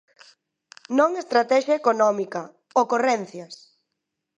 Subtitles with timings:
[0.97, 2.41] Non estratexia económica,
[2.83, 3.53] ¡ocorrencias!